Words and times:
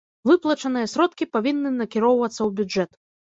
Выплачаныя 0.29 0.87
сродкі 0.93 1.27
павінны 1.37 1.73
накіроўвацца 1.81 2.37
ў 2.37 2.49
бюджэт. 2.63 2.91